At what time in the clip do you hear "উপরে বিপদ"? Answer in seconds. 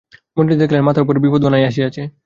1.05-1.41